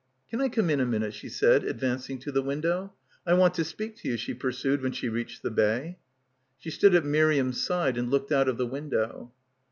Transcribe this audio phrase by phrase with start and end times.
[0.31, 2.91] "Can I come in a minute?" she said, advancing to the window.
[3.23, 5.99] "I want to speak to you," she pursued when she reached the bay.
[6.57, 9.31] She stood at Miriam's side and looked out of the window.